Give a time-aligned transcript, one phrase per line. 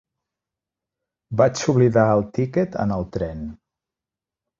[1.41, 3.45] Vaig oblidar el tiquet en el tren.